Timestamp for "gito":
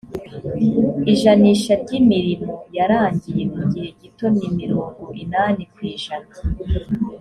4.01-4.25